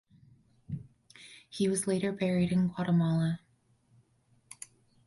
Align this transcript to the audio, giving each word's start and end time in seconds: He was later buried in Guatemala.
He 1.47 1.67
was 1.69 1.85
later 1.85 2.11
buried 2.11 2.51
in 2.51 2.69
Guatemala. 2.69 3.41